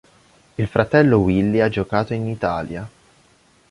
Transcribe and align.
Il 0.55 0.65
fratello 0.65 1.19
Willie 1.19 1.61
ha 1.61 1.69
giocato 1.69 2.15
in 2.15 2.25
Italia. 2.27 2.89